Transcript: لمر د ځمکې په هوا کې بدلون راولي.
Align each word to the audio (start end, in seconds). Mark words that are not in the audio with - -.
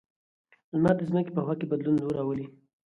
لمر 0.73 0.95
د 0.97 1.01
ځمکې 1.09 1.31
په 1.33 1.41
هوا 1.43 1.53
کې 1.59 1.69
بدلون 1.71 1.95
راولي. 2.17 2.45